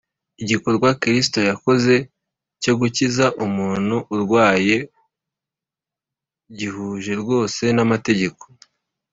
Igikorwa 0.41 0.89
Kristo 1.01 1.39
yakoze 1.49 1.93
cyo 2.63 2.73
gukiza 2.79 3.25
umuntu 3.45 3.95
urwaye 4.13 4.77
gihuje 6.57 7.13
rwose 7.21 7.63
n’amategeko 7.75 8.43